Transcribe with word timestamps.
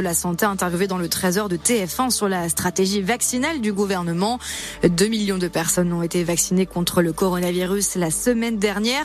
de 0.00 0.04
la 0.04 0.14
Santé 0.14 0.46
interviewé 0.46 0.86
dans 0.86 0.96
le 0.96 1.08
13h 1.08 1.48
de 1.48 1.58
TF1 1.58 2.08
sur 2.08 2.26
la 2.26 2.48
stratégie 2.48 3.02
vaccinale 3.02 3.60
du 3.60 3.72
gouvernement. 3.74 4.38
2 4.82 5.08
millions 5.08 5.36
de 5.36 5.46
personnes 5.46 5.92
ont 5.92 6.02
été 6.02 6.24
vaccinées 6.24 6.64
contre 6.64 7.02
le 7.02 7.12
coronavirus 7.12 7.96
la 7.96 8.10
semaine 8.10 8.58
dernière. 8.58 9.04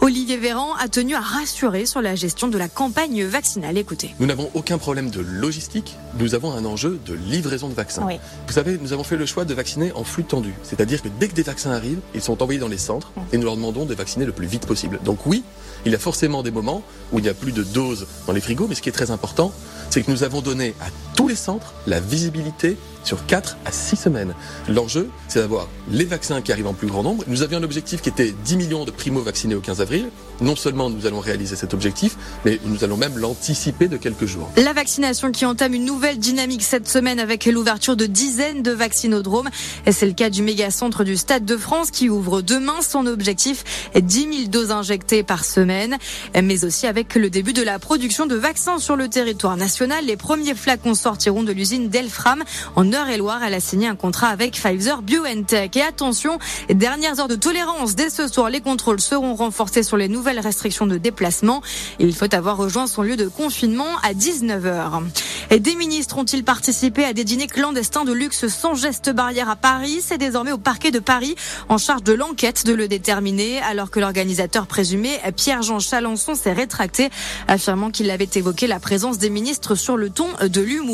Olivier 0.00 0.36
Véran 0.36 0.74
a 0.80 0.88
tenu 0.88 1.14
à 1.14 1.20
rassurer 1.20 1.86
sur 1.86 2.02
la 2.02 2.16
gestion 2.16 2.48
de 2.48 2.58
la 2.58 2.68
campagne 2.68 3.24
vaccinale. 3.24 3.78
Écoutez. 3.78 4.16
Nous 4.18 4.26
n'avons 4.26 4.50
aucun 4.54 4.78
problème 4.78 5.10
de 5.10 5.20
logistique. 5.20 5.96
Nous 6.18 6.34
avons 6.34 6.52
un 6.52 6.64
enjeu 6.64 6.98
de 7.06 7.14
livraison 7.14 7.68
de 7.68 7.74
vaccins. 7.74 8.08
Vous 8.48 8.52
savez, 8.52 8.78
nous 8.82 8.92
avons 8.92 9.04
fait 9.04 9.16
le 9.16 9.26
choix 9.26 9.44
de 9.44 9.54
vacciner 9.54 9.92
en 9.92 10.02
flux 10.02 10.24
tendu. 10.24 10.52
C'est-à-dire 10.64 11.02
que 11.02 11.08
dès 11.20 11.28
que 11.28 11.34
des 11.34 11.44
vaccins 11.44 11.70
arrivent, 11.70 12.00
ils 12.16 12.22
sont 12.22 12.42
envoyés 12.42 12.58
dans 12.58 12.68
les 12.68 12.78
centres 12.78 13.12
et 13.32 13.38
nous 13.38 13.44
leur 13.44 13.54
demandons 13.54 13.84
de 13.84 13.94
vacciner 13.94 14.24
le 14.24 14.32
plus 14.32 14.48
vite 14.48 14.66
possible. 14.66 14.98
Donc 15.04 15.24
oui, 15.24 15.44
il 15.84 15.92
y 15.92 15.94
a 15.94 15.98
forcément 15.98 16.42
des 16.42 16.50
moments 16.50 16.82
où 17.12 17.18
il 17.18 17.22
n'y 17.22 17.28
a 17.28 17.34
plus 17.34 17.52
de 17.52 17.62
doses 17.62 18.06
dans 18.26 18.32
les 18.32 18.40
frigos, 18.40 18.66
mais 18.68 18.74
ce 18.74 18.82
qui 18.82 18.88
est 18.88 18.92
très 18.92 19.10
important, 19.10 19.52
c'est 19.90 20.02
que 20.02 20.10
nous 20.10 20.22
avons 20.22 20.40
donné 20.40 20.74
à 20.80 20.86
tous 21.22 21.28
les 21.28 21.36
centres 21.36 21.72
la 21.86 22.00
visibilité 22.00 22.76
sur 23.04 23.26
4 23.26 23.56
à 23.64 23.72
6 23.72 23.96
semaines. 23.96 24.34
L'enjeu, 24.68 25.08
c'est 25.28 25.40
d'avoir 25.40 25.68
les 25.90 26.04
vaccins 26.04 26.40
qui 26.40 26.52
arrivent 26.52 26.68
en 26.68 26.74
plus 26.74 26.86
grand 26.86 27.02
nombre. 27.02 27.24
Nous 27.26 27.42
avions 27.42 27.58
un 27.58 27.62
objectif 27.62 28.00
qui 28.00 28.08
était 28.08 28.32
10 28.44 28.56
millions 28.56 28.84
de 28.84 28.90
primo-vaccinés 28.90 29.54
au 29.54 29.60
15 29.60 29.80
avril. 29.80 30.08
Non 30.40 30.56
seulement 30.56 30.90
nous 30.90 31.06
allons 31.06 31.20
réaliser 31.20 31.56
cet 31.56 31.74
objectif, 31.74 32.16
mais 32.44 32.58
nous 32.64 32.84
allons 32.84 32.96
même 32.96 33.18
l'anticiper 33.18 33.88
de 33.88 33.96
quelques 33.96 34.26
jours. 34.26 34.50
La 34.56 34.72
vaccination 34.72 35.30
qui 35.30 35.44
entame 35.44 35.74
une 35.74 35.84
nouvelle 35.84 36.18
dynamique 36.18 36.62
cette 36.62 36.88
semaine 36.88 37.20
avec 37.20 37.46
l'ouverture 37.46 37.96
de 37.96 38.06
dizaines 38.06 38.62
de 38.62 38.72
vaccinodromes. 38.72 39.50
C'est 39.90 40.06
le 40.06 40.12
cas 40.12 40.30
du 40.30 40.42
méga-centre 40.42 41.04
du 41.04 41.16
Stade 41.16 41.44
de 41.44 41.56
France 41.56 41.90
qui 41.90 42.08
ouvre 42.08 42.40
demain 42.40 42.82
son 42.82 43.06
objectif 43.06 43.64
10 43.94 44.20
000 44.20 44.30
doses 44.48 44.70
injectées 44.70 45.22
par 45.22 45.44
semaine, 45.44 45.98
mais 46.40 46.64
aussi 46.64 46.86
avec 46.86 47.14
le 47.14 47.30
début 47.30 47.52
de 47.52 47.62
la 47.62 47.78
production 47.78 48.26
de 48.26 48.36
vaccins 48.36 48.78
sur 48.78 48.96
le 48.96 49.08
territoire 49.08 49.56
national. 49.56 50.06
Les 50.06 50.16
premiers 50.16 50.54
flacons 50.54 50.94
sortiront 51.12 51.42
de 51.42 51.52
l'usine 51.52 51.90
Delfram 51.90 52.42
en 52.74 52.90
Eure-et-Loire. 52.90 53.42
Elle 53.44 53.52
a 53.52 53.60
signé 53.60 53.86
un 53.86 53.96
contrat 53.96 54.28
avec 54.28 54.54
Pfizer 54.54 55.02
BioNTech. 55.02 55.76
Et 55.76 55.82
attention, 55.82 56.38
dernières 56.70 57.20
heures 57.20 57.28
de 57.28 57.34
tolérance. 57.34 57.94
Dès 57.94 58.08
ce 58.08 58.28
soir, 58.28 58.48
les 58.48 58.62
contrôles 58.62 58.98
seront 58.98 59.34
renforcés 59.34 59.82
sur 59.82 59.98
les 59.98 60.08
nouvelles 60.08 60.40
restrictions 60.40 60.86
de 60.86 60.96
déplacement. 60.96 61.60
Il 61.98 62.14
faut 62.14 62.34
avoir 62.34 62.56
rejoint 62.56 62.86
son 62.86 63.02
lieu 63.02 63.16
de 63.16 63.28
confinement 63.28 63.98
à 64.02 64.14
19h. 64.14 65.02
Et 65.50 65.60
des 65.60 65.74
ministres 65.74 66.16
ont-ils 66.16 66.44
participé 66.44 67.04
à 67.04 67.12
des 67.12 67.24
dîners 67.24 67.46
clandestins 67.46 68.06
de 68.06 68.12
luxe 68.12 68.46
sans 68.48 68.74
geste 68.74 69.10
barrière 69.10 69.50
à 69.50 69.56
Paris? 69.56 70.00
C'est 70.00 70.16
désormais 70.16 70.52
au 70.52 70.56
parquet 70.58 70.90
de 70.90 70.98
Paris 70.98 71.34
en 71.68 71.76
charge 71.76 72.04
de 72.04 72.14
l'enquête 72.14 72.64
de 72.64 72.72
le 72.72 72.88
déterminer, 72.88 73.60
alors 73.60 73.90
que 73.90 74.00
l'organisateur 74.00 74.66
présumé, 74.66 75.10
Pierre-Jean 75.36 75.78
Chalençon, 75.78 76.34
s'est 76.34 76.54
rétracté, 76.54 77.10
affirmant 77.48 77.90
qu'il 77.90 78.10
avait 78.10 78.30
évoqué 78.34 78.66
la 78.66 78.80
présence 78.80 79.18
des 79.18 79.28
ministres 79.28 79.74
sur 79.74 79.98
le 79.98 80.08
ton 80.08 80.28
de 80.40 80.60
l'humour. 80.62 80.91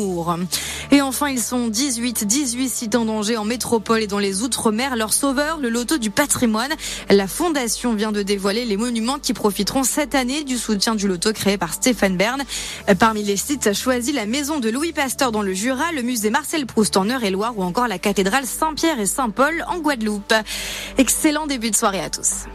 Et 0.91 1.01
enfin, 1.01 1.29
ils 1.29 1.41
sont 1.41 1.67
18, 1.67 2.25
18 2.25 2.69
sites 2.69 2.95
en 2.95 3.05
danger 3.05 3.37
en 3.37 3.45
métropole 3.45 4.01
et 4.01 4.07
dans 4.07 4.19
les 4.19 4.41
Outre-mer. 4.41 4.95
Leur 4.95 5.13
sauveur, 5.13 5.57
le 5.57 5.69
loto 5.69 5.97
du 5.97 6.09
patrimoine. 6.09 6.71
La 7.09 7.27
fondation 7.27 7.93
vient 7.93 8.11
de 8.11 8.23
dévoiler 8.23 8.65
les 8.65 8.77
monuments 8.77 9.19
qui 9.19 9.33
profiteront 9.33 9.83
cette 9.83 10.15
année 10.15 10.43
du 10.43 10.57
soutien 10.57 10.95
du 10.95 11.07
loto 11.07 11.31
créé 11.33 11.57
par 11.57 11.73
Stéphane 11.73 12.17
Bern. 12.17 12.41
Parmi 12.97 13.23
les 13.23 13.37
sites 13.37 13.73
choisis, 13.73 14.13
la 14.13 14.25
maison 14.25 14.59
de 14.59 14.69
Louis 14.69 14.93
Pasteur 14.93 15.31
dans 15.31 15.41
le 15.41 15.53
Jura, 15.53 15.91
le 15.93 16.01
musée 16.01 16.29
Marcel 16.29 16.65
Proust 16.65 16.97
en 16.97 17.05
Eure-et-Loire 17.05 17.57
ou 17.57 17.63
encore 17.63 17.87
la 17.87 17.99
cathédrale 17.99 18.45
Saint-Pierre 18.45 18.99
et 18.99 19.05
Saint-Paul 19.05 19.65
en 19.67 19.79
Guadeloupe. 19.79 20.33
Excellent 20.97 21.47
début 21.47 21.71
de 21.71 21.75
soirée 21.75 22.01
à 22.01 22.09
tous. 22.09 22.45